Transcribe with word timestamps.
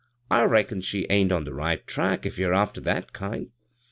I 0.31 0.45
reckon 0.45 0.81
ye 0.91 1.05
ain't 1.11 1.31
on 1.31 1.43
the 1.43 1.53
right 1.53 1.85
track 1.85 2.25
if 2.25 2.39
yer 2.39 2.53
after 2.53 2.81
that 2.81 3.13
kind. 3.13 3.49